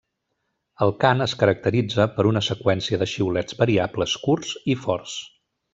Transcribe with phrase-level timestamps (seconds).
[0.85, 5.19] El cant es caracteritza per una seqüència de xiulets variables curts i forts.